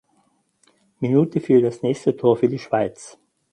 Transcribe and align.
Minute 0.99 1.39
fiel 1.39 1.61
das 1.61 1.83
nächste 1.83 2.17
Tor 2.17 2.35
für 2.35 2.47
die 2.49 2.57
Schweiz. 2.57 3.19